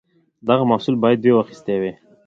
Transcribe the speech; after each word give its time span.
دغه 0.47 0.63
محصول 0.71 0.95
باید 1.03 1.21
دوی 1.23 1.33
اخیستی 1.41 1.75
وای. 1.81 1.93